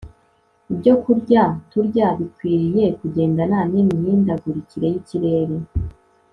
ibyokurya 0.71 1.43
turya 1.71 2.07
bikwiriye 2.19 2.85
kugendana 2.99 3.59
n'imihindagurikire 3.71 4.85
y'ikirere 4.93 5.55